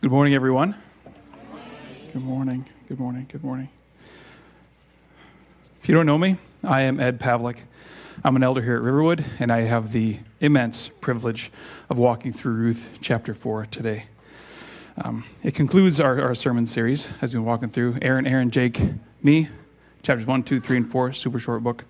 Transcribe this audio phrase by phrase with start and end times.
[0.00, 0.76] Good morning, everyone.
[2.14, 2.64] Good morning.
[2.88, 3.26] Good morning.
[3.30, 3.68] Good morning.
[5.82, 7.58] If you don't know me, I am Ed Pavlik.
[8.24, 11.52] I'm an elder here at Riverwood, and I have the immense privilege
[11.90, 14.04] of walking through Ruth chapter 4 today.
[14.96, 18.80] Um, it concludes our, our sermon series as we've been walking through Aaron, Aaron, Jake,
[19.22, 19.50] me,
[20.02, 21.84] chapters 1, 2, 3, and 4, super short book.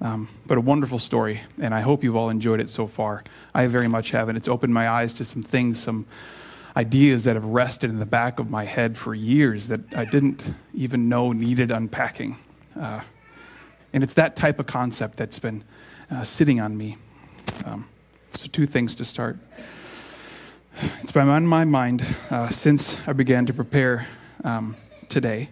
[0.00, 3.24] Um, but a wonderful story, and I hope you've all enjoyed it so far.
[3.52, 6.06] I very much have, and it's opened my eyes to some things, some
[6.76, 10.54] ideas that have rested in the back of my head for years that I didn't
[10.74, 12.36] even know needed unpacking.
[12.78, 13.00] Uh,
[13.92, 15.64] and it's that type of concept that's been
[16.10, 16.96] uh, sitting on me.
[17.64, 17.88] Um,
[18.34, 19.38] so, two things to start.
[21.02, 24.06] It's been on my mind uh, since I began to prepare
[24.42, 24.76] um,
[25.10, 25.50] today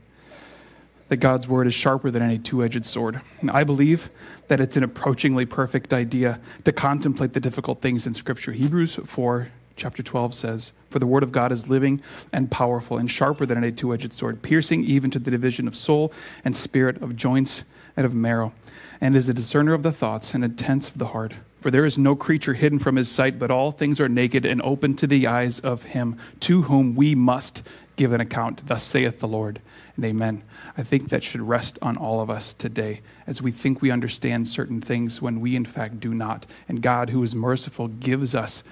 [1.09, 3.20] that God's word is sharper than any two edged sword.
[3.41, 4.09] And I believe
[4.48, 8.52] that it's an approachingly perfect idea to contemplate the difficult things in Scripture.
[8.52, 9.48] Hebrews 4
[9.80, 12.02] chapter 12 says, For the word of God is living
[12.34, 15.75] and powerful and sharper than any two edged sword, piercing even to the division of
[15.75, 16.12] soul
[16.45, 17.64] and spirit, of joints
[17.97, 18.53] and of marrow,
[19.01, 21.33] and is a discerner of the thoughts and intents of the heart.
[21.61, 24.61] For there is no creature hidden from his sight, but all things are naked and
[24.61, 28.67] open to the eyes of him, to whom we must give an account.
[28.67, 29.62] Thus saith the Lord.
[29.97, 30.42] And amen.
[30.77, 34.47] I think that should rest on all of us today as we think we understand
[34.47, 36.45] certain things when we, in fact, do not.
[36.69, 38.62] And God, who is merciful, gives us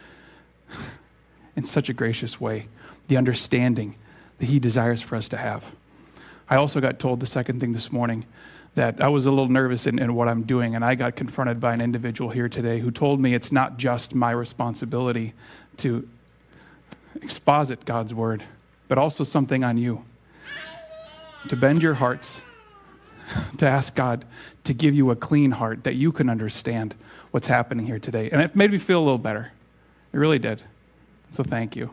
[1.57, 2.69] in such a gracious way
[3.09, 3.97] the understanding
[4.39, 5.75] that He desires for us to have.
[6.49, 8.25] I also got told the second thing this morning
[8.75, 11.59] that I was a little nervous in, in, what I'm doing, and I got confronted
[11.59, 15.35] by an individual here today who told me it's not just my responsibility
[15.79, 16.09] to
[17.17, 18.45] exposit God's word,
[18.87, 20.05] but also something on you.
[21.49, 22.43] To bend your hearts,
[23.57, 24.25] to ask God
[24.65, 26.95] to give you a clean heart that you can understand
[27.31, 28.31] what's happening here today.
[28.31, 29.53] And it made me feel a little better.
[30.13, 30.63] It really did.
[31.31, 31.91] So thank you.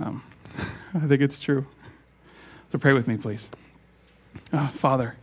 [0.00, 0.22] Um,
[0.94, 1.66] I think it's true.
[2.70, 3.50] So pray with me, please.
[4.52, 5.16] Uh, Father,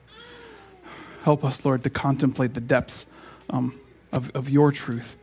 [1.24, 3.08] help us, Lord, to contemplate the depths
[3.50, 3.80] um,
[4.12, 5.18] of, of your truth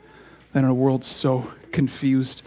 [0.53, 2.43] that in a world so confused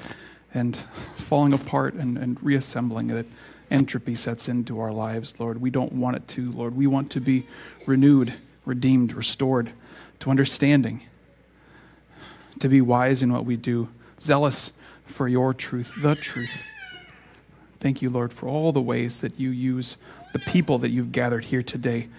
[0.54, 3.28] and falling apart and, and reassembling that
[3.72, 5.62] entropy sets into our lives, Lord.
[5.62, 6.76] We don't want it to, Lord.
[6.76, 7.46] We want to be
[7.86, 8.34] renewed,
[8.66, 9.72] redeemed, restored
[10.20, 11.04] to understanding
[12.60, 13.90] to be wise in what we do,
[14.20, 14.72] zealous
[15.06, 16.64] for your truth, the truth.
[17.80, 19.98] Thank you, Lord, for all the ways that you use
[20.34, 22.10] the people that you've gathered here today,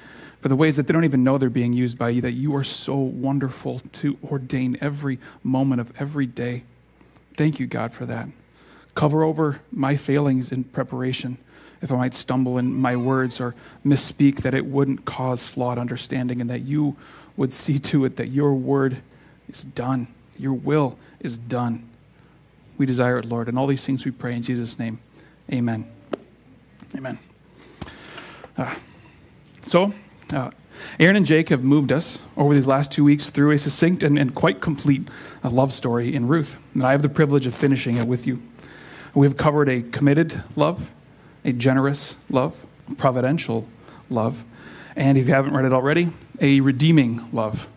[0.40, 2.56] for the ways that they don't even know they're being used by you, that you
[2.56, 6.64] are so wonderful to ordain every moment of every day.
[7.36, 8.28] Thank you, God, for that.
[8.94, 11.38] Cover over my failings in preparation.
[11.82, 16.40] If I might stumble in my words or misspeak, that it wouldn't cause flawed understanding
[16.40, 16.96] and that you
[17.36, 18.98] would see to it that your word
[19.48, 20.08] is done.
[20.38, 21.88] Your will is done.
[22.78, 23.48] We desire it, Lord.
[23.48, 25.00] And all these things we pray in Jesus' name.
[25.52, 25.90] Amen.
[26.96, 27.18] Amen.
[28.56, 28.74] Uh,
[29.66, 29.92] so,
[30.32, 30.50] uh,
[30.98, 34.18] Aaron and Jake have moved us over these last two weeks through a succinct and,
[34.18, 35.08] and quite complete
[35.44, 36.56] uh, love story in Ruth.
[36.74, 38.42] And I have the privilege of finishing it with you.
[39.14, 40.92] We've covered a committed love,
[41.44, 42.66] a generous love,
[42.96, 43.66] providential
[44.08, 44.44] love,
[44.96, 46.10] and if you haven't read it already,
[46.40, 47.68] a redeeming love.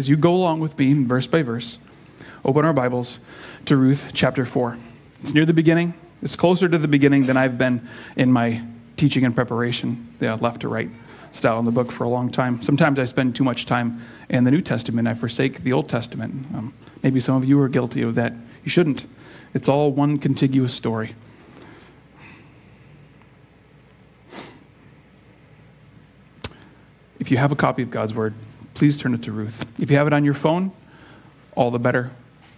[0.00, 1.78] As you go along with me, verse by verse,
[2.42, 3.20] open our Bibles
[3.66, 4.78] to Ruth chapter 4.
[5.20, 5.92] It's near the beginning.
[6.22, 8.62] It's closer to the beginning than I've been in my
[8.96, 10.88] teaching and preparation, the left to right
[11.32, 12.62] style in the book for a long time.
[12.62, 14.00] Sometimes I spend too much time
[14.30, 15.06] in the New Testament.
[15.06, 16.46] I forsake the Old Testament.
[16.54, 16.72] Um,
[17.02, 18.32] maybe some of you are guilty of that.
[18.64, 19.04] You shouldn't.
[19.52, 21.14] It's all one contiguous story.
[27.18, 28.32] If you have a copy of God's Word,
[28.80, 29.66] please turn it to Ruth.
[29.78, 30.72] If you have it on your phone,
[31.54, 32.12] all the better.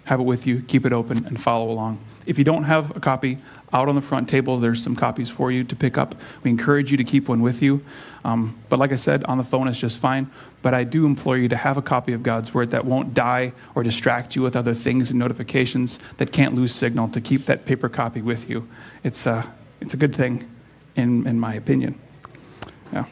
[0.04, 1.98] Have it with you, keep it open, and follow along.
[2.26, 3.38] If you don't have a copy,
[3.72, 6.14] out on the front table, there's some copies for you to pick up.
[6.44, 7.84] We encourage you to keep one with you.
[8.24, 10.30] Um, but like I said, on the phone is just fine.
[10.62, 13.52] But I do implore you to have a copy of God's Word that won't die
[13.74, 17.64] or distract you with other things and notifications that can't lose signal, to keep that
[17.64, 18.68] paper copy with you.
[19.02, 19.44] It's, uh,
[19.80, 20.48] it's a good thing,
[20.94, 21.98] in, in my opinion.
[22.92, 23.06] Yeah.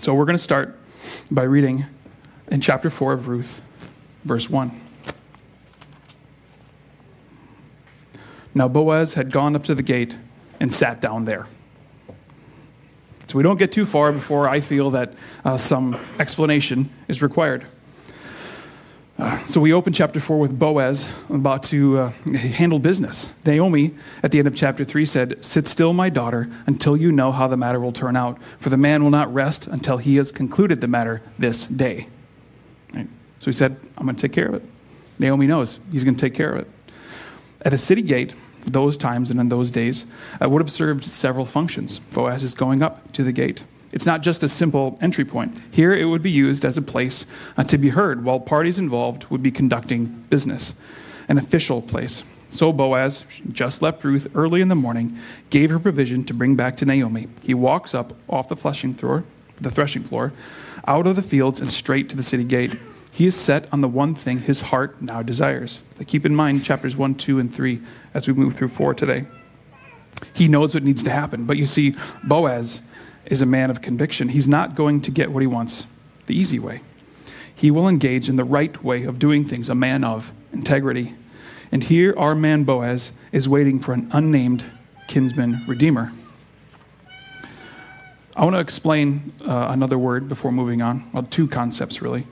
[0.00, 0.76] So we're going to start
[1.30, 1.86] by reading
[2.50, 3.62] in chapter 4 of Ruth,
[4.24, 4.70] verse 1.
[8.54, 10.18] Now Boaz had gone up to the gate
[10.58, 11.46] and sat down there.
[13.28, 15.12] So we don't get too far before I feel that
[15.44, 17.66] uh, some explanation is required.
[19.18, 23.30] Uh, so we open chapter 4 with Boaz about to uh, handle business.
[23.44, 27.32] Naomi, at the end of chapter 3, said, Sit still, my daughter, until you know
[27.32, 30.30] how the matter will turn out, for the man will not rest until he has
[30.30, 32.06] concluded the matter this day.
[32.94, 33.08] Right?
[33.40, 34.62] So he said, I'm going to take care of it.
[35.18, 36.70] Naomi knows he's going to take care of it.
[37.62, 40.06] At a city gate, those times and in those days,
[40.42, 41.98] uh, would have served several functions.
[41.98, 43.64] Boaz is going up to the gate.
[43.90, 45.60] It's not just a simple entry point.
[45.70, 47.26] Here, it would be used as a place
[47.56, 50.74] uh, to be heard while parties involved would be conducting business,
[51.28, 52.22] an official place.
[52.50, 55.18] So Boaz just left Ruth early in the morning,
[55.50, 57.28] gave her provision to bring back to Naomi.
[57.42, 59.24] He walks up off the threshing floor,
[59.60, 60.32] the threshing floor,
[60.88, 62.76] out of the fields and straight to the city gate.
[63.12, 65.82] He is set on the one thing his heart now desires.
[66.06, 67.80] keep in mind chapters 1, 2, and 3
[68.14, 69.26] as we move through 4 today.
[70.32, 71.44] He knows what needs to happen.
[71.44, 71.94] But you see,
[72.24, 72.80] Boaz
[73.26, 74.30] is a man of conviction.
[74.30, 75.86] He's not going to get what he wants
[76.26, 76.80] the easy way.
[77.54, 81.14] He will engage in the right way of doing things, a man of integrity.
[81.70, 84.64] And here, our man Boaz is waiting for an unnamed
[85.06, 86.12] kinsman redeemer.
[88.38, 91.10] I want to explain uh, another word before moving on.
[91.12, 92.24] Well, two concepts, really.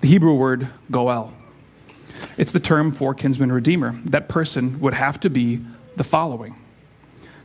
[0.00, 1.34] The Hebrew word goel.
[2.38, 3.92] It's the term for kinsman redeemer.
[4.06, 5.60] That person would have to be
[5.94, 6.54] the following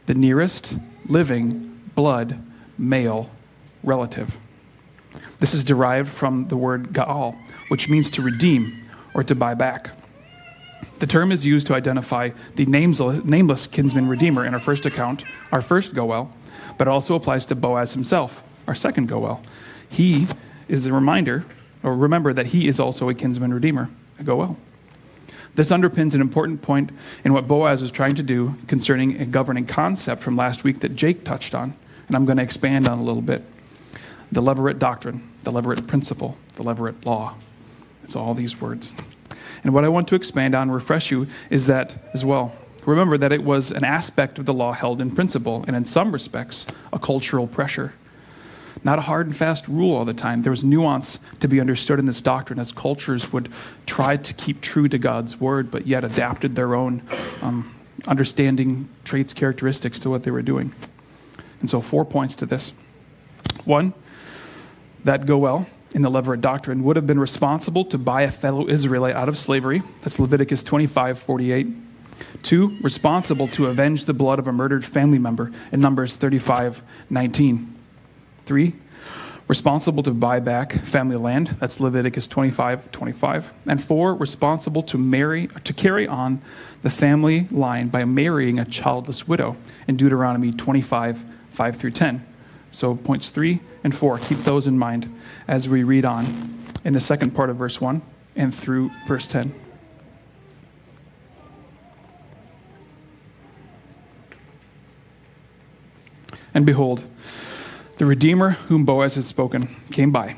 [0.05, 2.39] the nearest living blood
[2.77, 3.29] male
[3.83, 4.39] relative.
[5.39, 7.37] This is derived from the word gaal,
[7.67, 9.89] which means to redeem or to buy back.
[10.99, 15.61] The term is used to identify the nameless kinsman redeemer in our first account, our
[15.61, 16.31] first Goel,
[16.77, 19.43] but it also applies to Boaz himself, our second Goel.
[19.89, 20.27] He
[20.67, 21.45] is a reminder,
[21.83, 24.57] or remember that he is also a kinsman redeemer, a Goel.
[25.55, 26.91] This underpins an important point
[27.23, 30.95] in what Boaz was trying to do concerning a governing concept from last week that
[30.95, 31.73] Jake touched on,
[32.07, 33.43] and I'm going to expand on a little bit.
[34.31, 37.35] The Levirate doctrine, the Levirate principle, the Levirate law.
[38.03, 38.91] It's all these words.
[39.63, 42.53] And what I want to expand on, refresh you, is that as well.
[42.87, 46.13] Remember that it was an aspect of the law held in principle, and in some
[46.13, 47.93] respects, a cultural pressure.
[48.81, 50.43] Not a hard and fast rule all the time.
[50.43, 53.51] There was nuance to be understood in this doctrine as cultures would
[53.85, 57.03] try to keep true to God's word, but yet adapted their own
[57.41, 57.75] um,
[58.07, 60.73] understanding, traits, characteristics to what they were doing.
[61.59, 62.73] And so, four points to this.
[63.65, 63.93] One,
[65.03, 69.15] that Goel in the Levirate doctrine would have been responsible to buy a fellow Israelite
[69.15, 69.81] out of slavery.
[70.03, 71.67] That's Leviticus 25 48.
[72.41, 77.75] Two, responsible to avenge the blood of a murdered family member in Numbers 35 19.
[78.45, 78.73] Three,
[79.47, 81.47] responsible to buy back family land.
[81.59, 83.53] That's Leviticus 25 25.
[83.65, 86.41] And four, responsible to marry, to carry on
[86.81, 92.25] the family line by marrying a childless widow in Deuteronomy 25 5 through 10.
[92.71, 95.13] So, points three and four, keep those in mind
[95.47, 96.25] as we read on
[96.83, 98.01] in the second part of verse 1
[98.35, 99.53] and through verse 10.
[106.57, 107.05] And behold,
[107.97, 110.37] the Redeemer whom Boaz had spoken came by.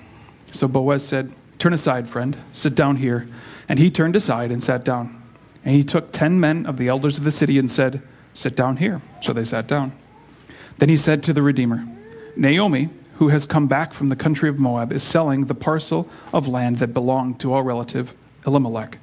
[0.52, 3.26] So Boaz said, Turn aside, friend, sit down here.
[3.70, 5.24] And he turned aside and sat down.
[5.64, 8.02] And he took ten men of the elders of the city and said,
[8.34, 9.02] Sit down here.
[9.22, 9.94] So they sat down.
[10.80, 11.88] Then he said to the Redeemer,
[12.36, 16.50] Naomi, who has come back from the country of Moab, is selling the parcel of
[16.50, 18.14] land that belonged to our relative
[18.46, 18.98] Elimelech.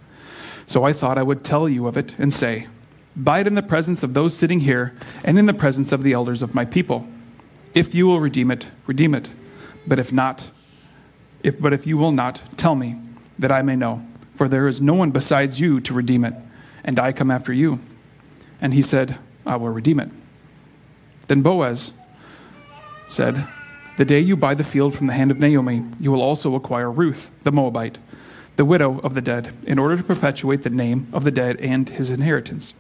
[0.66, 2.66] So I thought I would tell you of it and say,
[3.16, 6.12] Buy it in the presence of those sitting here and in the presence of the
[6.12, 7.08] elders of my people.
[7.74, 9.30] If you will redeem it, redeem it.
[9.86, 10.50] But if not,
[11.42, 12.96] if, but if you will not, tell me,
[13.38, 14.06] that I may know.
[14.34, 16.34] For there is no one besides you to redeem it,
[16.84, 17.81] and I come after you.
[18.60, 20.10] And he said, I will redeem it.
[21.29, 21.93] Then Boaz
[23.08, 23.46] said,
[23.96, 26.91] The day you buy the field from the hand of Naomi, you will also acquire
[26.91, 27.98] Ruth, the Moabite,
[28.56, 31.88] the widow of the dead, in order to perpetuate the name of the dead and
[31.88, 32.74] his inheritance.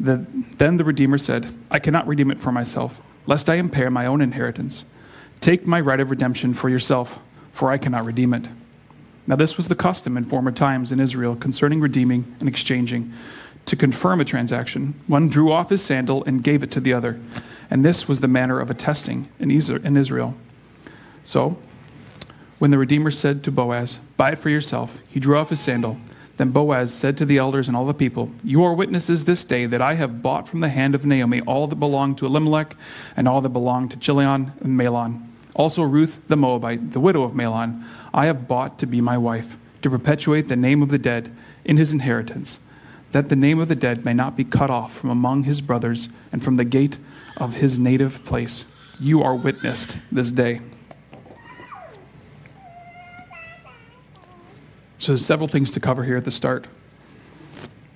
[0.00, 4.06] The, then the Redeemer said, I cannot redeem it for myself, lest I impair my
[4.06, 4.84] own inheritance.
[5.40, 7.20] Take my right of redemption for yourself,
[7.52, 8.48] for I cannot redeem it.
[9.26, 13.12] Now, this was the custom in former times in Israel concerning redeeming and exchanging.
[13.66, 17.20] To confirm a transaction, one drew off his sandal and gave it to the other.
[17.70, 20.34] And this was the manner of attesting in Israel.
[21.22, 21.58] So,
[22.58, 25.98] when the Redeemer said to Boaz, Buy it for yourself, he drew off his sandal
[26.36, 29.66] then Boaz said to the elders and all the people, You are witnesses this day
[29.66, 32.76] that I have bought from the hand of Naomi all that belonged to Elimelech
[33.16, 35.26] and all that belonged to Chilion and Mahlon.
[35.54, 37.84] Also Ruth the Moabite, the widow of Mahlon,
[38.14, 41.34] I have bought to be my wife, to perpetuate the name of the dead
[41.64, 42.60] in his inheritance,
[43.10, 46.08] that the name of the dead may not be cut off from among his brothers
[46.32, 46.98] and from the gate
[47.36, 48.64] of his native place.
[48.98, 50.60] You are witnessed this day.
[55.02, 56.68] So there's several things to cover here at the start.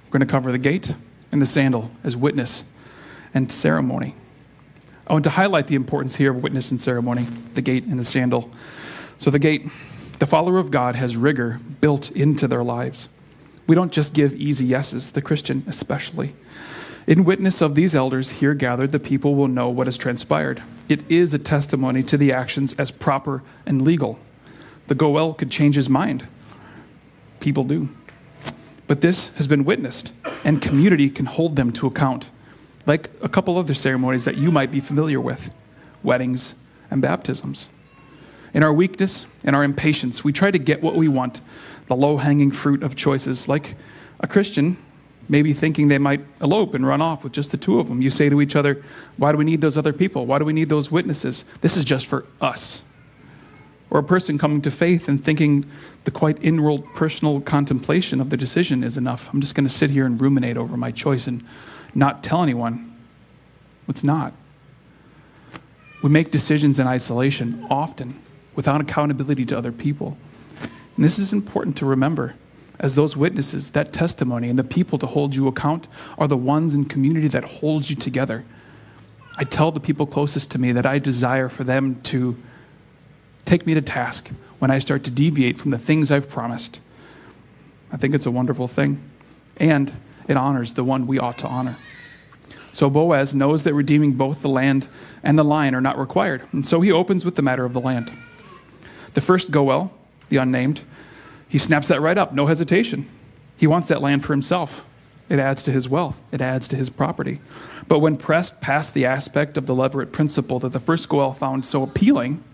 [0.06, 0.92] We're going to cover the gate
[1.30, 2.64] and the sandal as witness
[3.32, 4.16] and ceremony.
[5.06, 8.04] I want to highlight the importance here of witness and ceremony, the gate and the
[8.04, 8.50] sandal.
[9.18, 9.68] So, the gate,
[10.18, 13.08] the follower of God has rigor built into their lives.
[13.68, 16.34] We don't just give easy yeses, the Christian especially.
[17.06, 20.60] In witness of these elders here gathered, the people will know what has transpired.
[20.88, 24.18] It is a testimony to the actions as proper and legal.
[24.88, 26.26] The Goel could change his mind.
[27.46, 27.88] People do.
[28.88, 30.12] But this has been witnessed,
[30.44, 32.28] and community can hold them to account,
[32.86, 35.54] like a couple other ceremonies that you might be familiar with
[36.02, 36.56] weddings
[36.90, 37.68] and baptisms.
[38.52, 41.40] In our weakness and our impatience, we try to get what we want,
[41.86, 43.76] the low hanging fruit of choices, like
[44.18, 44.76] a Christian
[45.28, 48.02] maybe thinking they might elope and run off with just the two of them.
[48.02, 48.82] You say to each other,
[49.18, 50.26] Why do we need those other people?
[50.26, 51.44] Why do we need those witnesses?
[51.60, 52.82] This is just for us.
[53.90, 55.64] Or a person coming to faith and thinking
[56.04, 59.32] the quite inward personal contemplation of the decision is enough.
[59.32, 61.44] I'm just going to sit here and ruminate over my choice and
[61.94, 62.96] not tell anyone.
[63.88, 64.32] It's not.
[66.02, 68.20] We make decisions in isolation often
[68.54, 70.16] without accountability to other people.
[70.96, 72.34] And this is important to remember
[72.78, 75.88] as those witnesses, that testimony, and the people to hold you account
[76.18, 78.44] are the ones in community that hold you together.
[79.38, 82.36] I tell the people closest to me that I desire for them to
[83.46, 86.80] take me to task when I start to deviate from the things I've promised.
[87.92, 89.00] I think it's a wonderful thing.
[89.56, 89.92] And
[90.28, 91.76] it honors the one we ought to honor.
[92.72, 94.86] So Boaz knows that redeeming both the land
[95.22, 96.42] and the lion are not required.
[96.52, 98.10] And so he opens with the matter of the land.
[99.14, 99.92] The first Goel,
[100.28, 100.82] the unnamed,
[101.48, 103.08] he snaps that right up, no hesitation.
[103.56, 104.84] He wants that land for himself.
[105.28, 107.40] It adds to his wealth, it adds to his property.
[107.88, 111.64] But when pressed past the aspect of the Levirate principle that the first Goel found
[111.64, 112.44] so appealing,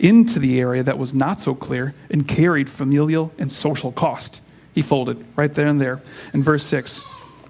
[0.00, 4.40] into the area that was not so clear and carried familial and social cost,
[4.74, 6.00] he folded right there and there.
[6.32, 7.04] In verse 6,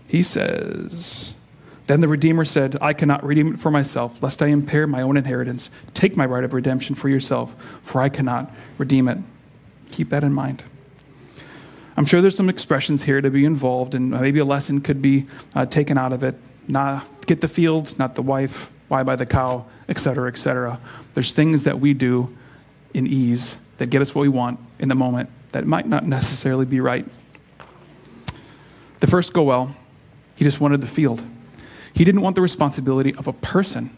[0.07, 1.35] he says,
[1.87, 5.17] Then the Redeemer said, I cannot redeem it for myself, lest I impair my own
[5.17, 5.71] inheritance.
[5.95, 9.19] Take my right of redemption for yourself, for I cannot redeem it.
[9.93, 10.65] Keep that in mind.
[11.97, 15.27] I'm sure there's some expressions here to be involved, and maybe a lesson could be
[15.55, 16.35] uh, taken out of it.
[16.67, 20.81] Not get the fields, not the wife, why buy the cow, etc., etc.
[21.15, 22.37] There's things that we do
[22.95, 26.67] in ease that get us what we want in the moment that might not necessarily
[26.67, 27.07] be right.
[29.01, 29.75] The first Goel,
[30.37, 31.25] He just wanted the field.
[31.93, 33.91] He didn't want the responsibility of a person.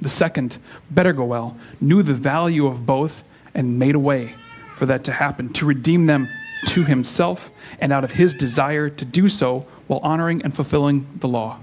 [0.00, 0.58] The second,
[0.90, 3.24] better Goel, knew the value of both
[3.54, 4.34] and made a way
[4.74, 6.28] for that to happen, to redeem them
[6.66, 11.28] to himself and out of his desire to do so while honoring and fulfilling the
[11.28, 11.60] law.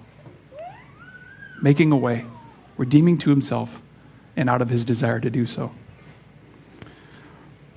[1.61, 2.25] Making a way,
[2.77, 3.81] redeeming to himself
[4.35, 5.71] and out of his desire to do so.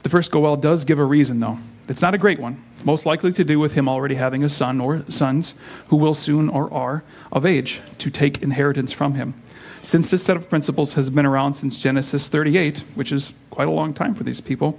[0.05, 1.59] The first Goel does give a reason, though.
[1.89, 4.79] It's not a great one, most likely to do with him already having a son
[4.79, 5.55] or sons
[5.89, 9.35] who will soon or are of age to take inheritance from him.
[9.81, 13.71] Since this set of principles has been around since Genesis 38, which is quite a
[13.71, 14.79] long time for these people,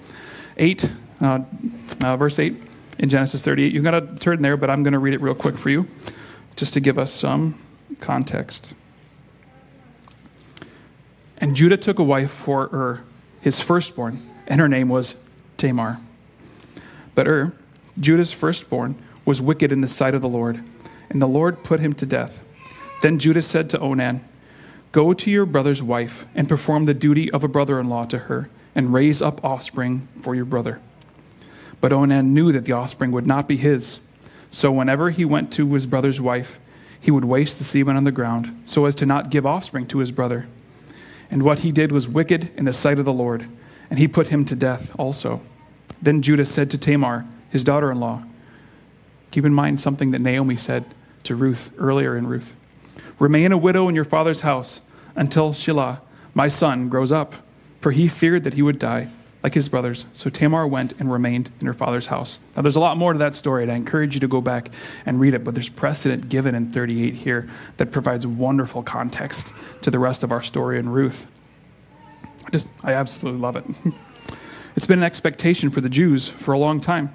[0.58, 0.92] 8,
[1.22, 1.40] uh,
[2.04, 2.56] uh, verse 8
[3.00, 3.74] in Genesis 38.
[3.74, 5.88] You've got to turn there, but I'm going to read it real quick for you,
[6.56, 7.60] just to give us some
[8.00, 8.76] context.
[11.40, 13.02] And Judah took a wife for
[13.42, 15.16] his firstborn, and her name was
[15.58, 16.00] Tamar.
[17.14, 17.54] But Ur,
[18.00, 20.64] Judah's firstborn, was wicked in the sight of the Lord,
[21.10, 22.44] and the Lord put him to death.
[23.02, 24.24] Then Judah said to Onan,
[24.92, 28.18] Go to your brother's wife and perform the duty of a brother in law to
[28.18, 30.80] her and raise up offspring for your brother.
[31.82, 34.00] But Onan knew that the offspring would not be his.
[34.52, 36.60] So whenever he went to his brother's wife,
[37.00, 40.00] he would waste the semen on the ground, so as to not give offspring to
[40.00, 40.48] his brother.
[41.30, 43.48] And what he did was wicked in the sight of the Lord,
[43.90, 45.42] and he put him to death also.
[46.02, 48.24] Then Judah said to Tamar, his daughter in law,
[49.32, 50.86] Keep in mind something that Naomi said
[51.24, 52.56] to Ruth earlier in Ruth
[53.20, 54.82] Remain a widow in your father's house
[55.16, 56.02] until Shelah,
[56.34, 57.36] my son, grows up
[57.80, 59.10] for he feared that he would die
[59.44, 60.08] like his brothers.
[60.12, 62.40] So Tamar went and remained in her father's house.
[62.56, 64.70] Now, there's a lot more to that story, and I encourage you to go back
[65.06, 69.92] and read it, but there's precedent given in 38 here that provides wonderful context to
[69.92, 71.28] the rest of our story in Ruth.
[72.56, 73.66] I just, I absolutely love it.
[74.78, 77.14] it's been an expectation for the Jews for a long time.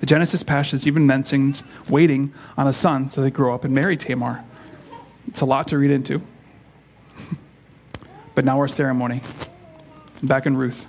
[0.00, 3.96] The Genesis passage even mentions waiting on a son so they grow up and marry
[3.96, 4.44] Tamar.
[5.26, 6.20] It's a lot to read into.
[8.34, 9.22] But now our ceremony.
[10.22, 10.86] Back in Ruth.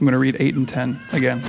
[0.00, 1.42] I'm going to read 8 and 10 again.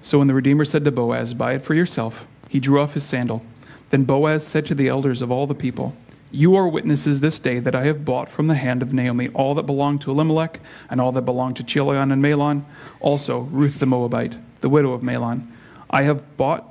[0.00, 3.02] So when the Redeemer said to Boaz, Buy it for yourself, he drew off his
[3.02, 3.42] sandal.
[3.88, 5.96] Then Boaz said to the elders of all the people,
[6.30, 9.54] You are witnesses this day that I have bought from the hand of Naomi all
[9.54, 12.66] that belonged to Elimelech, and all that belonged to Chilion and Mahlon,
[13.00, 15.50] also Ruth the Moabite, the widow of Mahlon.
[15.88, 16.68] I have bought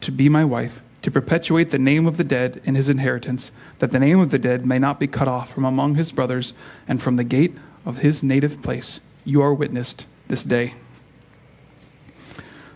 [0.00, 3.92] to be my wife, to perpetuate the name of the dead in his inheritance, that
[3.92, 6.54] the name of the dead may not be cut off from among his brothers
[6.88, 7.54] and from the gate
[7.84, 9.00] of his native place.
[9.26, 10.72] You are witnessed this day.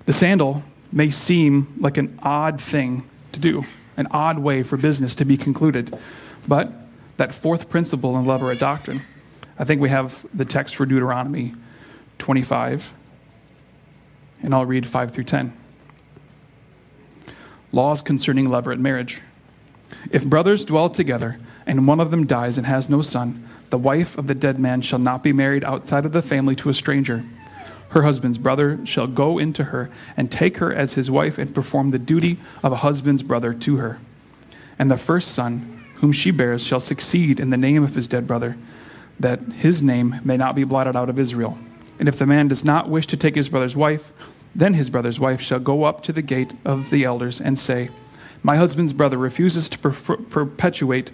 [0.05, 3.65] The sandal may seem like an odd thing to do,
[3.97, 5.97] an odd way for business to be concluded,
[6.47, 6.71] but
[7.17, 9.03] that fourth principle in Levirate doctrine,
[9.59, 11.55] I think we have the text for Deuteronomy
[12.19, 12.93] 25,
[14.43, 15.53] and I'll read 5 through 10
[17.73, 19.23] laws concerning Levirate marriage.
[20.11, 24.19] If brothers dwell together, and one of them dies and has no son, the wife
[24.19, 27.25] of the dead man shall not be married outside of the family to a stranger.
[27.93, 31.91] Her husband's brother shall go into her and take her as his wife and perform
[31.91, 33.99] the duty of a husband's brother to her.
[34.79, 38.27] And the first son, whom she bears, shall succeed in the name of his dead
[38.27, 38.57] brother,
[39.21, 41.59] that his name may not be blotted out of Israel.
[41.99, 44.13] And if the man does not wish to take his brother's wife,
[44.55, 47.91] then his brother's wife shall go up to the gate of the elders and say,
[48.43, 51.11] My husband's brother refuses to per- perpetuate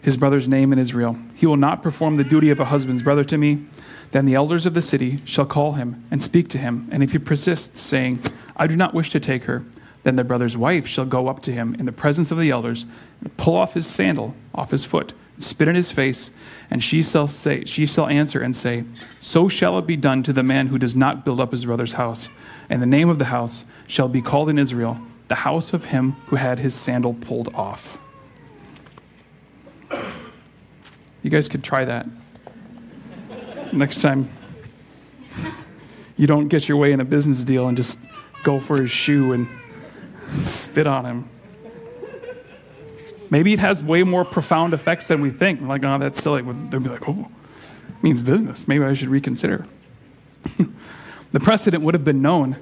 [0.00, 1.18] his brother's name in Israel.
[1.34, 3.64] He will not perform the duty of a husband's brother to me.
[4.12, 6.88] Then the elders of the city shall call him and speak to him.
[6.90, 8.20] And if he persists, saying,
[8.56, 9.64] I do not wish to take her,
[10.02, 12.86] then the brother's wife shall go up to him in the presence of the elders
[13.20, 16.30] and pull off his sandal off his foot and spit in his face,
[16.70, 18.84] and she shall say, she shall answer and say,
[19.20, 21.92] So shall it be done to the man who does not build up his brother's
[21.92, 22.28] house.
[22.68, 26.12] And the name of the house shall be called in Israel, the house of him
[26.26, 27.98] who had his sandal pulled off.
[31.22, 32.06] You guys could try that.
[33.72, 34.28] Next time
[36.16, 37.98] you don't get your way in a business deal and just
[38.42, 39.46] go for his shoe and
[40.42, 41.28] spit on him.
[43.30, 45.60] Maybe it has way more profound effects than we think.
[45.60, 46.42] Like, oh, that's silly.
[46.42, 47.30] They'll be like, oh,
[47.88, 48.66] it means business.
[48.66, 49.66] Maybe I should reconsider.
[51.32, 52.56] the precedent would have been known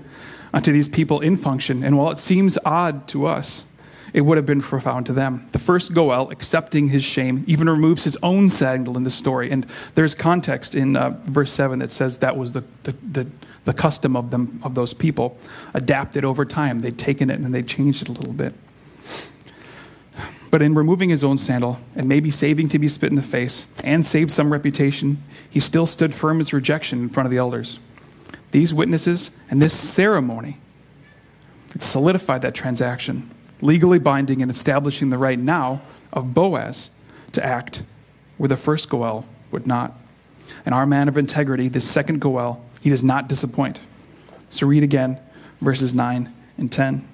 [0.53, 3.65] unto these people in function, and while it seems odd to us,
[4.13, 5.49] it would have been profound to them.
[5.53, 9.51] The first Goel, accepting his shame, even removes his own sandal in the story.
[9.51, 13.27] And there's context in uh, verse 7 that says that was the, the, the,
[13.65, 15.39] the custom of, them, of those people,
[15.75, 16.81] adapted over time.
[16.81, 18.55] They'd taken it and they changed it a little bit.
[20.51, 23.67] But in removing his own sandal and maybe saving to be spit in the face
[23.85, 27.79] and save some reputation, he still stood firm as rejection in front of the elders.
[28.51, 30.59] These witnesses and this ceremony
[31.75, 33.31] it solidified that transaction,
[33.61, 35.81] legally binding and establishing the right now
[36.13, 36.91] of Boaz
[37.33, 37.83] to act
[38.37, 39.99] where the first Goel would not.
[40.65, 43.81] And our man of integrity, this second Goel, he does not disappoint.
[44.51, 45.19] So read again
[45.61, 47.07] verses 9 and 10.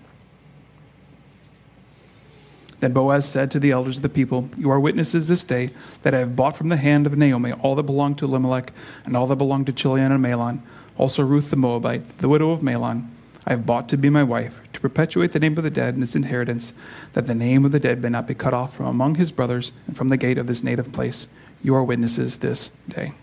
[2.80, 5.70] Then Boaz said to the elders of the people, You are witnesses this day
[6.02, 8.72] that I have bought from the hand of Naomi all that belonged to Elimelech
[9.06, 10.60] and all that belonged to Chilion and Mahlon,
[10.98, 13.08] also Ruth the Moabite, the widow of Mahlon.
[13.46, 16.14] I have bought to be my wife, perpetuate the name of the dead and his
[16.14, 16.74] inheritance,
[17.14, 19.72] that the name of the dead may not be cut off from among his brothers
[19.86, 21.26] and from the gate of this native place.
[21.62, 23.14] You are witnesses this day.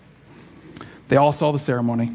[1.09, 2.09] They all saw the ceremony.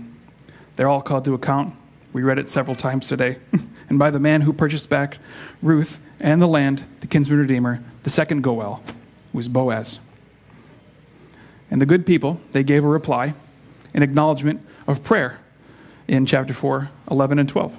[0.74, 1.76] They're all called to account.
[2.12, 3.38] We read it several times today.
[3.88, 5.18] and by the man who purchased back
[5.62, 8.82] Ruth and the land, the kinsman redeemer, the second Goel,
[9.32, 10.00] was Boaz.
[11.70, 13.34] And the good people, they gave a reply
[13.94, 15.38] in acknowledgement of prayer
[16.08, 17.78] in chapter 4, 11 and 12.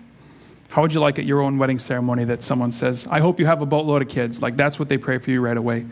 [0.71, 3.45] How would you like at your own wedding ceremony that someone says, I hope you
[3.45, 4.41] have a boatload of kids?
[4.41, 5.85] Like that's what they pray for you right away.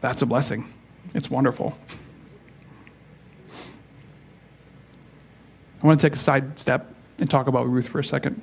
[0.00, 0.72] That's a blessing.
[1.14, 1.76] It's wonderful.
[5.82, 8.40] I want to take a side step and talk about Ruth for a second.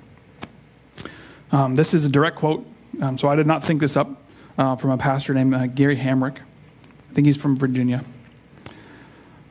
[1.52, 2.66] Um, this is a direct quote,
[3.02, 4.10] um, so I did not think this up
[4.58, 6.38] uh, from a pastor named uh, Gary Hamrick.
[6.38, 8.04] I think he's from Virginia.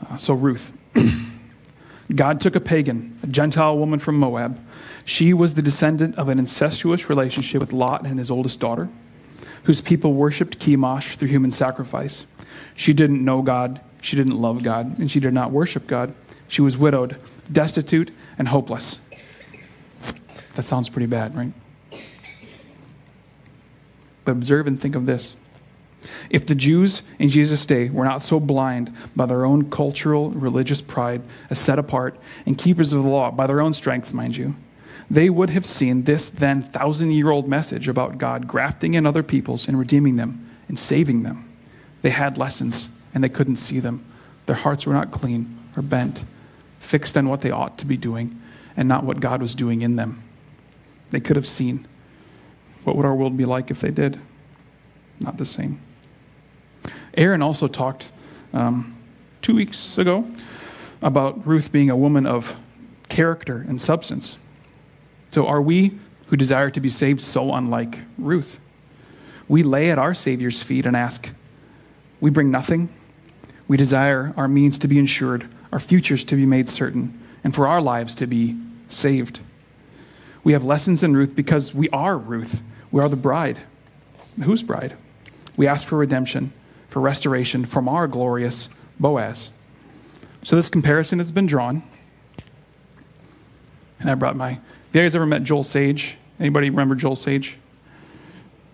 [0.08, 0.72] Uh, so, Ruth.
[2.14, 4.60] God took a pagan, a Gentile woman from Moab.
[5.10, 8.88] She was the descendant of an incestuous relationship with Lot and his oldest daughter,
[9.64, 12.26] whose people worshipped Chemosh through human sacrifice.
[12.76, 16.14] She didn't know God, she didn't love God, and she did not worship God.
[16.46, 17.16] She was widowed,
[17.50, 19.00] destitute, and hopeless.
[20.54, 21.52] That sounds pretty bad, right?
[24.24, 25.34] But observe and think of this.
[26.30, 30.80] If the Jews in Jesus' day were not so blind by their own cultural, religious
[30.80, 34.54] pride, as set apart, and keepers of the law by their own strength, mind you,
[35.10, 39.22] they would have seen this then thousand year old message about God grafting in other
[39.22, 41.50] peoples and redeeming them and saving them.
[42.02, 44.04] They had lessons and they couldn't see them.
[44.46, 46.24] Their hearts were not clean or bent,
[46.78, 48.40] fixed on what they ought to be doing
[48.76, 50.22] and not what God was doing in them.
[51.10, 51.86] They could have seen.
[52.84, 54.18] What would our world be like if they did?
[55.18, 55.80] Not the same.
[57.16, 58.12] Aaron also talked
[58.52, 58.96] um,
[59.42, 60.30] two weeks ago
[61.02, 62.56] about Ruth being a woman of
[63.08, 64.38] character and substance.
[65.30, 68.58] So, are we who desire to be saved so unlike Ruth?
[69.48, 71.32] We lay at our Savior's feet and ask,
[72.20, 72.88] We bring nothing.
[73.66, 77.68] We desire our means to be insured, our futures to be made certain, and for
[77.68, 78.56] our lives to be
[78.88, 79.40] saved.
[80.42, 82.62] We have lessons in Ruth because we are Ruth.
[82.90, 83.60] We are the bride.
[84.42, 84.96] Whose bride?
[85.56, 86.52] We ask for redemption,
[86.88, 89.50] for restoration from our glorious Boaz.
[90.42, 91.82] So this comparison has been drawn.
[93.98, 94.58] And I brought my.
[94.90, 96.18] Have you guys ever met Joel Sage?
[96.40, 97.56] Anybody remember Joel Sage?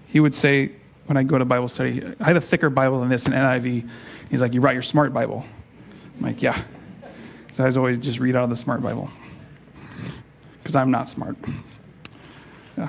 [0.07, 0.73] He would say,
[1.05, 3.87] when I go to Bible study, I had a thicker Bible than this in NIV.
[4.31, 5.45] He's like, You brought your smart Bible.
[6.17, 6.59] I'm like, Yeah.
[7.53, 9.11] So I always just read out of the smart Bible
[10.63, 11.37] because I'm not smart.
[12.79, 12.89] Yeah.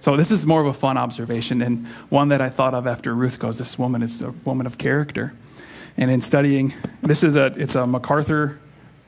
[0.00, 3.14] So this is more of a fun observation and one that I thought of after
[3.14, 5.34] Ruth goes, This woman is a woman of character.
[5.96, 8.58] And in studying, this is a it's a MacArthur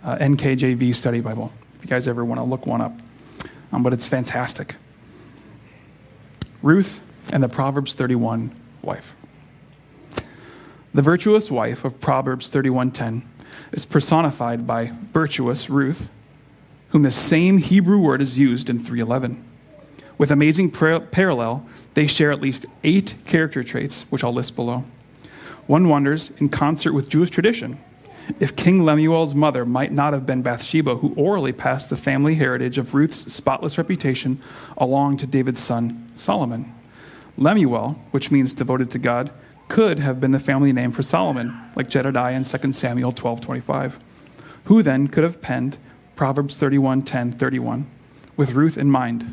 [0.04, 1.52] uh, NKJV study Bible.
[1.74, 2.92] If you guys ever want to look one up,
[3.76, 4.76] um, but it's fantastic.
[6.62, 9.14] Ruth and the Proverbs 31 wife.
[10.94, 13.22] The virtuous wife of Proverbs 31:10
[13.72, 16.10] is personified by virtuous Ruth,
[16.88, 19.44] whom the same Hebrew word is used in 311.
[20.16, 24.84] With amazing par- parallel, they share at least eight character traits, which I'll list below.
[25.66, 27.78] One wonders, in concert with Jewish tradition,
[28.40, 32.78] if King Lemuel's mother might not have been Bathsheba, who orally passed the family heritage
[32.78, 34.40] of Ruth's spotless reputation
[34.76, 36.72] along to David's son Solomon.
[37.36, 39.30] Lemuel, which means devoted to God,
[39.68, 43.98] could have been the family name for Solomon, like Jedidiah in 2 Samuel 12:25.
[44.64, 45.78] Who then could have penned
[46.14, 47.86] Proverbs 31:10, 31
[48.36, 49.24] with Ruth in mind?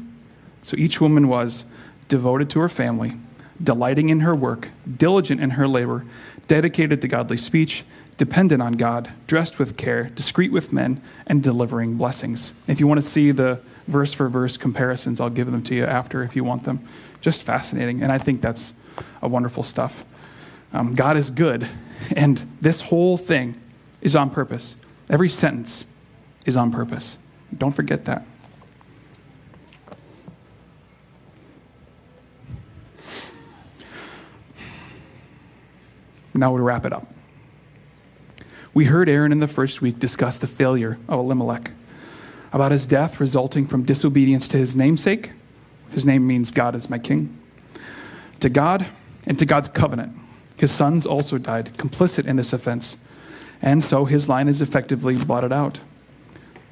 [0.61, 1.65] So each woman was
[2.07, 3.13] devoted to her family,
[3.61, 6.05] delighting in her work, diligent in her labor,
[6.47, 7.85] dedicated to godly speech,
[8.17, 12.53] dependent on God, dressed with care, discreet with men, and delivering blessings.
[12.67, 15.85] If you want to see the verse for verse comparisons, I'll give them to you
[15.85, 16.87] after if you want them.
[17.21, 18.01] Just fascinating.
[18.03, 18.73] And I think that's
[19.21, 20.05] a wonderful stuff.
[20.71, 21.67] Um, God is good,
[22.15, 23.59] and this whole thing
[24.01, 24.75] is on purpose.
[25.09, 25.85] Every sentence
[26.45, 27.17] is on purpose.
[27.55, 28.25] Don't forget that.
[36.33, 37.07] Now we wrap it up.
[38.75, 41.73] We heard Aaron in the first week discuss the failure of Elimelech,
[42.51, 45.31] about his death resulting from disobedience to his namesake.
[45.91, 47.37] His name means God is my king.
[48.39, 48.87] To God
[49.27, 50.17] and to God's covenant.
[50.57, 52.97] His sons also died, complicit in this offense,
[53.61, 55.79] and so his line is effectively blotted out.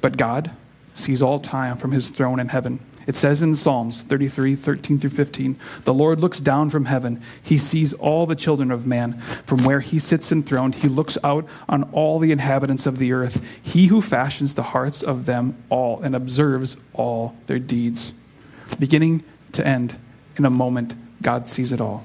[0.00, 0.50] But God
[0.94, 2.80] sees all time from his throne in heaven.
[3.06, 7.20] It says in Psalms 33, 13 through 15, the Lord looks down from heaven.
[7.42, 9.18] He sees all the children of man.
[9.44, 13.44] From where he sits enthroned, he looks out on all the inhabitants of the earth.
[13.62, 18.12] He who fashions the hearts of them all and observes all their deeds.
[18.78, 19.98] Beginning to end,
[20.36, 22.04] in a moment, God sees it all.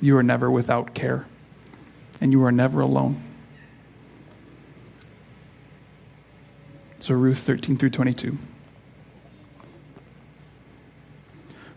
[0.00, 1.26] You are never without care,
[2.20, 3.22] and you are never alone.
[6.98, 8.36] So, Ruth 13 through 22.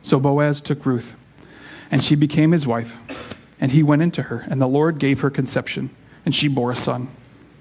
[0.09, 1.13] So Boaz took Ruth,
[1.91, 2.97] and she became his wife.
[3.61, 5.91] And he went into her, and the Lord gave her conception,
[6.25, 7.09] and she bore a son.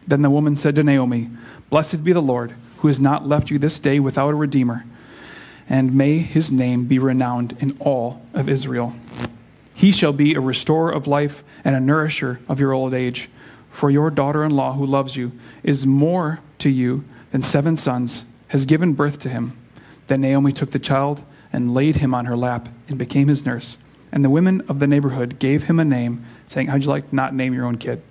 [0.07, 1.29] Then the woman said to Naomi,
[1.69, 4.87] Blessed be the Lord, who has not left you this day without a redeemer,
[5.69, 8.95] and may his name be renowned in all of Israel.
[9.75, 13.29] He shall be a restorer of life and a nourisher of your old age.
[13.69, 15.33] For your daughter in law, who loves you,
[15.63, 19.55] is more to you than seven sons, has given birth to him.
[20.07, 23.77] Then Naomi took the child and laid him on her lap and became his nurse.
[24.11, 27.15] And the women of the neighborhood gave him a name, saying, How'd you like to
[27.15, 28.03] not name your own kid?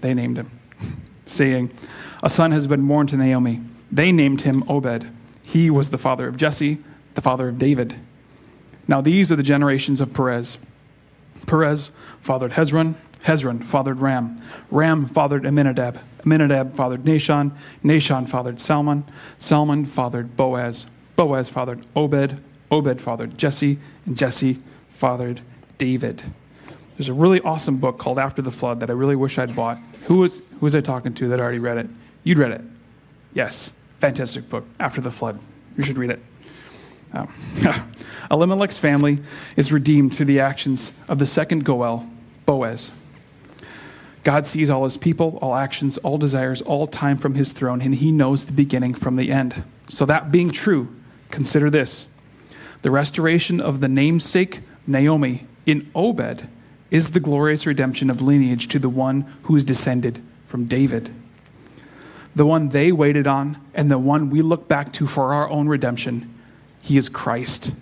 [0.00, 0.50] They named him,
[1.26, 1.72] saying,
[2.22, 3.60] A son has been born to Naomi.
[3.90, 5.10] They named him Obed.
[5.44, 6.78] He was the father of Jesse,
[7.14, 7.96] the father of David.
[8.86, 10.58] Now these are the generations of Perez.
[11.46, 11.90] Perez
[12.20, 12.94] fathered Hezron.
[13.24, 14.40] Hezron fathered Ram.
[14.70, 15.98] Ram fathered Amminadab.
[16.24, 17.52] Amminadab fathered Nahshon.
[17.82, 19.04] Nahshon fathered Salmon.
[19.38, 20.86] Salmon fathered Boaz.
[21.16, 22.40] Boaz fathered Obed.
[22.70, 23.78] Obed fathered Jesse.
[24.06, 25.40] And Jesse fathered
[25.78, 26.22] David.
[26.96, 29.78] There's a really awesome book called After the Flood that I really wish I'd bought.
[30.06, 31.88] Who was, who was I talking to that already read it?
[32.24, 32.62] You'd read it.
[33.32, 33.72] Yes.
[33.98, 35.38] Fantastic book, After the Flood.
[35.76, 36.20] You should read it.
[37.12, 37.32] Um,
[38.30, 39.18] Elimelech's family
[39.56, 42.08] is redeemed through the actions of the second Goel,
[42.46, 42.92] Boaz.
[44.24, 47.94] God sees all his people, all actions, all desires, all time from his throne, and
[47.94, 49.62] he knows the beginning from the end.
[49.88, 50.94] So, that being true,
[51.30, 52.06] consider this
[52.82, 56.48] the restoration of the namesake Naomi in Obed
[56.90, 61.10] is the glorious redemption of lineage to the one who is descended from David.
[62.34, 65.68] The one they waited on, and the one we look back to for our own
[65.68, 66.32] redemption.
[66.80, 67.74] He is Christ,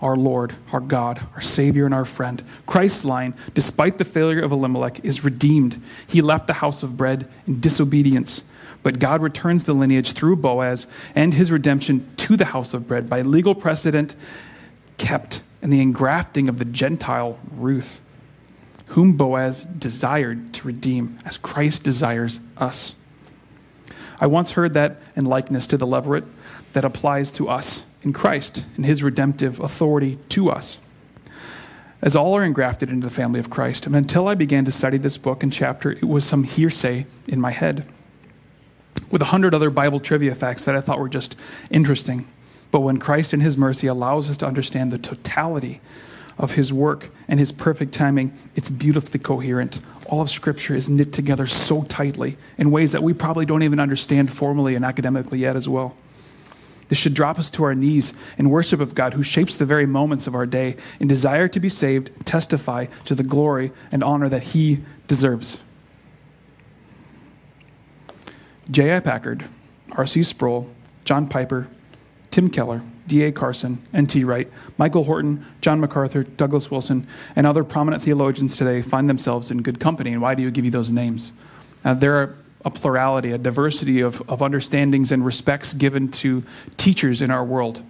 [0.00, 2.42] our Lord, our God, our Savior, and our friend.
[2.64, 5.82] Christ's line, despite the failure of Elimelech, is redeemed.
[6.06, 8.44] He left the house of bread in disobedience,
[8.84, 13.08] but God returns the lineage through Boaz and his redemption to the house of bread
[13.08, 14.14] by legal precedent
[14.98, 18.02] kept and the engrafting of the Gentile Ruth,
[18.90, 22.94] whom Boaz desired to redeem as Christ desires us.
[24.20, 26.28] I once heard that in likeness to the Levirate
[26.74, 30.78] that applies to us in Christ and his redemptive authority to us.
[32.02, 34.98] As all are engrafted into the family of Christ, and until I began to study
[34.98, 37.86] this book and chapter, it was some hearsay in my head
[39.10, 41.36] with a hundred other Bible trivia facts that I thought were just
[41.70, 42.26] interesting.
[42.70, 45.80] But when Christ in his mercy allows us to understand the totality
[46.38, 49.80] of his work and his perfect timing, it's beautifully coherent.
[50.06, 53.80] All of Scripture is knit together so tightly in ways that we probably don't even
[53.80, 55.96] understand formally and academically yet as well.
[56.88, 59.86] This should drop us to our knees in worship of God who shapes the very
[59.86, 64.28] moments of our day in desire to be saved, testify to the glory and honor
[64.28, 65.60] that he deserves.
[68.70, 69.00] J.I.
[69.00, 69.38] Packer,
[69.92, 70.22] R.C.
[70.22, 70.70] Sproul,
[71.04, 71.68] John Piper,
[72.30, 73.32] Tim Keller, D.A.
[73.32, 74.24] Carson, N.T.
[74.24, 79.62] Wright, Michael Horton, John MacArthur, Douglas Wilson, and other prominent theologians today find themselves in
[79.62, 80.12] good company.
[80.12, 81.32] And why do you give you those names?
[81.84, 86.42] Uh, there are a plurality, a diversity of, of understandings and respects given to
[86.78, 87.82] teachers in our world.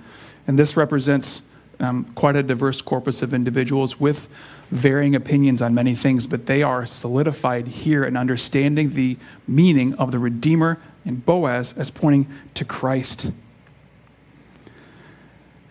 [0.49, 1.43] And this represents
[1.81, 4.29] um, quite a diverse corpus of individuals with
[4.71, 10.11] varying opinions on many things, but they are solidified here in understanding the meaning of
[10.11, 13.33] the Redeemer and Boaz as pointing to Christ.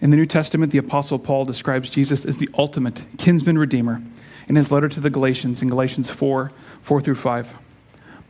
[0.01, 4.01] In the New Testament, the Apostle Paul describes Jesus as the ultimate kinsman redeemer
[4.49, 7.55] in his letter to the Galatians in Galatians 4 4 through 5.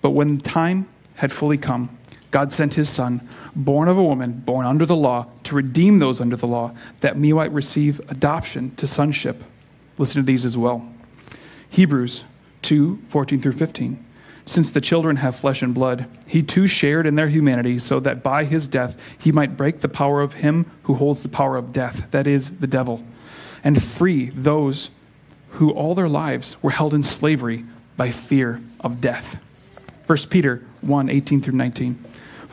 [0.01, 1.97] But when time had fully come,
[2.33, 6.19] God sent his Son, born of a woman, born under the law, to redeem those
[6.19, 9.43] under the law, that we might receive adoption to sonship.
[9.99, 10.91] Listen to these as well.
[11.69, 12.25] Hebrews
[12.63, 14.03] 2 14 through 15.
[14.45, 18.23] Since the children have flesh and blood, he too shared in their humanity, so that
[18.23, 21.71] by his death he might break the power of him who holds the power of
[21.71, 23.03] death, that is, the devil,
[23.63, 24.89] and free those
[25.49, 27.63] who all their lives were held in slavery
[27.95, 29.39] by fear of death.
[30.07, 32.03] 1 Peter 1 18 through 19.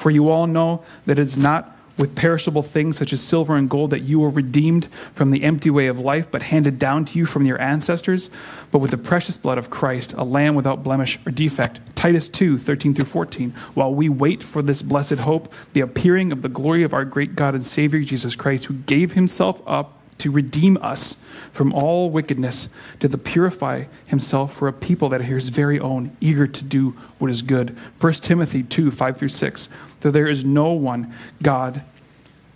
[0.00, 3.68] For you all know that it is not with perishable things such as silver and
[3.68, 7.18] gold that you were redeemed from the empty way of life, but handed down to
[7.18, 8.30] you from your ancestors,
[8.70, 11.80] but with the precious blood of Christ, a lamb without blemish or defect.
[11.94, 13.50] Titus 2 13 through 14.
[13.74, 17.36] While we wait for this blessed hope, the appearing of the glory of our great
[17.36, 21.16] God and Savior Jesus Christ, who gave himself up to redeem us
[21.52, 22.68] from all wickedness,
[23.00, 26.90] to the purify himself for a people that are his very own, eager to do
[27.18, 27.76] what is good.
[28.00, 29.68] 1 Timothy 2 5 through 6.
[30.00, 31.82] Though there is no one God,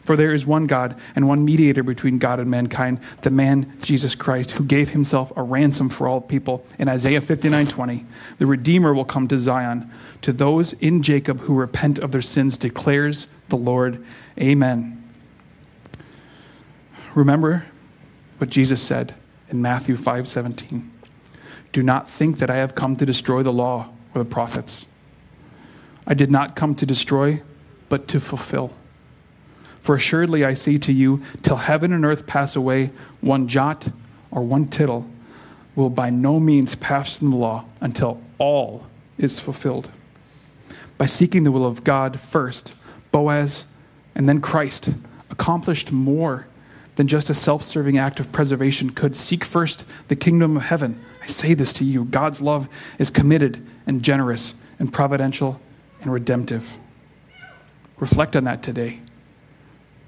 [0.04, 4.14] for there is one God and one mediator between God and mankind, the man Jesus
[4.14, 6.64] Christ, who gave himself a ransom for all people.
[6.78, 8.04] In Isaiah 59 20,
[8.38, 9.90] the Redeemer will come to Zion.
[10.22, 14.04] To those in Jacob who repent of their sins, declares the Lord.
[14.38, 15.03] Amen.
[17.14, 17.66] Remember
[18.38, 19.14] what Jesus said
[19.48, 20.90] in Matthew 5 17.
[21.72, 24.86] Do not think that I have come to destroy the law or the prophets.
[26.06, 27.42] I did not come to destroy,
[27.88, 28.72] but to fulfill.
[29.80, 33.88] For assuredly I say to you, till heaven and earth pass away, one jot
[34.30, 35.06] or one tittle
[35.74, 38.86] will by no means pass from the law until all
[39.18, 39.90] is fulfilled.
[40.96, 42.74] By seeking the will of God first,
[43.12, 43.66] Boaz
[44.14, 44.90] and then Christ
[45.30, 46.46] accomplished more
[46.96, 49.16] than just a self serving act of preservation could.
[49.16, 51.02] Seek first the kingdom of heaven.
[51.22, 55.60] I say this to you God's love is committed and generous and providential
[56.02, 56.78] and redemptive.
[57.96, 59.00] Reflect on that today.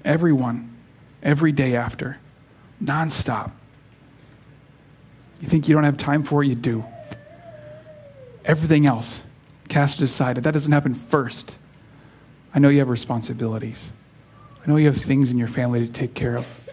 [0.03, 0.75] Everyone,
[1.23, 2.19] every day after,
[2.83, 3.51] nonstop.
[5.41, 6.47] You think you don't have time for it?
[6.47, 6.85] You do.
[8.45, 9.21] Everything else,
[9.67, 10.37] cast aside.
[10.37, 11.57] If that doesn't happen first,
[12.53, 13.91] I know you have responsibilities.
[14.63, 16.66] I know you have things in your family to take care of.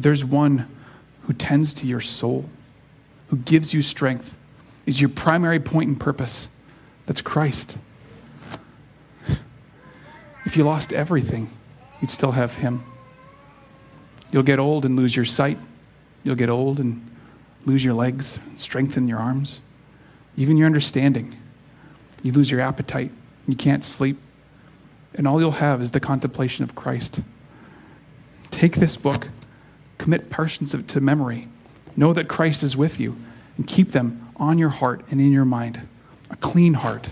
[0.00, 0.66] But there's one
[1.24, 2.48] who tends to your soul,
[3.28, 4.38] who gives you strength,
[4.86, 6.48] is your primary point and purpose.
[7.04, 7.76] That's Christ.
[10.46, 11.50] If you lost everything,
[12.00, 12.82] you'd still have Him.
[14.32, 15.58] You'll get old and lose your sight.
[16.24, 17.06] You'll get old and
[17.66, 19.60] lose your legs, strengthen your arms,
[20.34, 21.36] even your understanding.
[22.22, 23.12] You lose your appetite.
[23.46, 24.16] You can't sleep.
[25.14, 27.20] And all you'll have is the contemplation of Christ.
[28.50, 29.28] Take this book,
[30.00, 31.46] commit portions to memory.
[31.94, 33.16] Know that Christ is with you,
[33.58, 35.86] and keep them on your heart and in your mind.
[36.30, 37.10] A clean heart.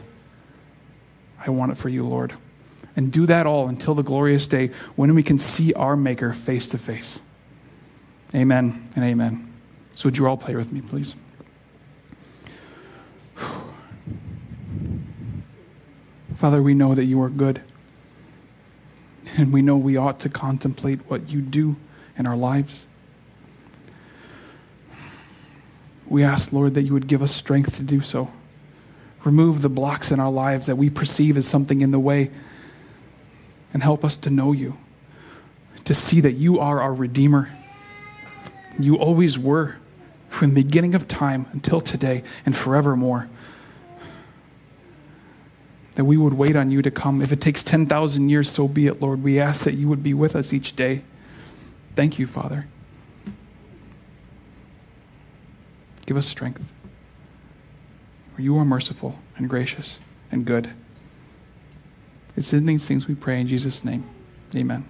[1.38, 2.32] I want it for you, Lord.
[2.96, 6.66] And do that all until the glorious day when we can see our Maker face
[6.68, 7.20] to face.
[8.34, 9.52] Amen and amen.
[9.94, 11.14] So, would you all pray with me, please?
[16.36, 17.60] Father, we know that you are good.
[19.36, 21.76] And we know we ought to contemplate what you do
[22.18, 22.84] in our lives.
[26.06, 28.30] We ask, Lord, that you would give us strength to do so.
[29.24, 32.30] Remove the blocks in our lives that we perceive as something in the way
[33.72, 34.78] and help us to know you,
[35.84, 37.50] to see that you are our Redeemer.
[38.78, 39.76] You always were
[40.28, 43.28] from the beginning of time until today and forevermore.
[45.96, 47.20] That we would wait on you to come.
[47.20, 49.22] If it takes 10,000 years, so be it, Lord.
[49.22, 51.02] We ask that you would be with us each day.
[51.98, 52.68] Thank you, Father.
[56.06, 56.72] Give us strength.
[58.38, 59.98] You are merciful and gracious
[60.30, 60.70] and good.
[62.36, 64.08] It's in these things we pray in Jesus' name.
[64.54, 64.84] Amen.